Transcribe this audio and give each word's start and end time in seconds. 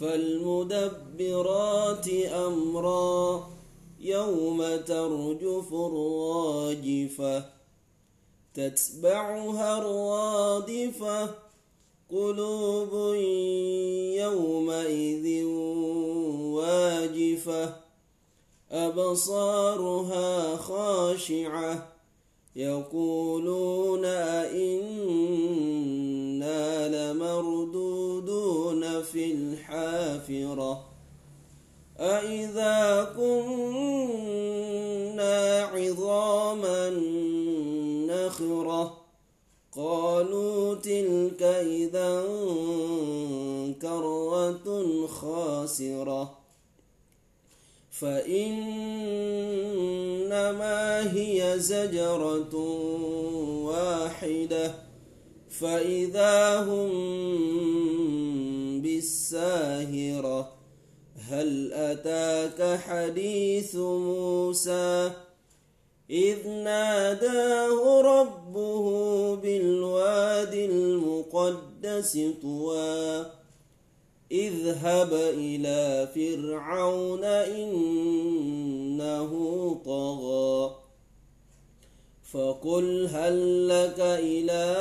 فالمدبرات 0.00 1.68
أمرا 2.32 3.48
يوم 4.00 4.76
ترجف 4.76 5.74
الراجفة 5.74 7.44
تتبعها 8.54 9.78
الرادفة 9.78 11.30
قلوب 12.10 13.14
يومئذ 14.16 15.44
واجفة 16.54 17.76
أبصارها 18.70 20.56
خاشعة 20.56 21.97
يقولون 22.58 24.04
أئنا 24.04 24.78
لمردودون 27.12 28.82
في 29.02 29.32
الحافرة 29.32 30.86
أئذا 32.00 33.04
كنا 33.16 34.38
عظاما 35.62 36.90
نخرة 38.08 38.96
قالوا 39.76 40.74
تلك 40.74 41.42
إذا 41.42 42.24
كرة 43.82 45.06
خاسرة 45.06 46.37
فإنما 48.00 49.58
هي 51.14 51.54
زجرة 51.58 52.54
واحدة 53.64 54.74
فإذا 55.50 56.60
هم 56.60 56.90
بالساهرة 58.82 60.52
هل 61.28 61.72
أتاك 61.72 62.78
حديث 62.78 63.74
موسى؟ 63.74 65.10
إذ 66.10 66.48
ناداه 66.48 68.00
ربه 68.00 69.34
بالواد 69.36 70.54
المقدس 70.54 72.18
طوى 72.42 73.26
اذهب 74.32 75.12
إلى 75.14 76.08
فرعون 76.14 77.24
إنه 77.24 79.30
طغى. 79.84 80.76
فقل 82.32 83.08
هل 83.12 83.68
لك 83.68 84.00
إلى 84.00 84.76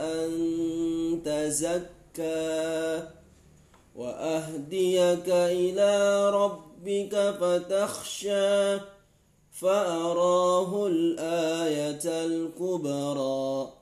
أن 0.00 0.32
تزكى 1.24 3.02
وأهديك 3.96 5.28
إلى 5.28 6.30
ربك 6.30 7.34
فتخشى 7.40 8.78
فأراه 9.50 10.86
الآية 10.86 12.24
الكبرى. 12.24 13.81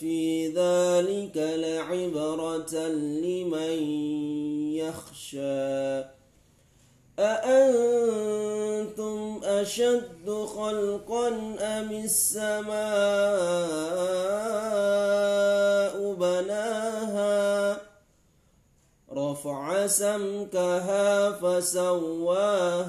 في 0.00 0.48
ذلك 0.48 1.36
لعبرة 1.36 2.74
لمن 2.88 3.78
يخشى. 4.72 6.04
أأنتم 7.18 8.60
أشد 9.44 10.46
خلقا 10.56 11.28
أم 11.60 11.90
السماء 12.04 12.78
بناها؟ 16.14 17.80
رفع 19.12 19.86
سمكها 19.86 21.30
فسواها 21.30 22.88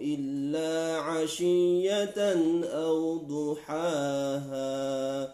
إلا 0.00 1.00
عشية 1.00 2.14
أو 2.64 3.16
ضحاها 3.16 5.33